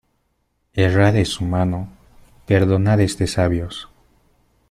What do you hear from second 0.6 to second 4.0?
Errar es humano, perdonar es de sabios.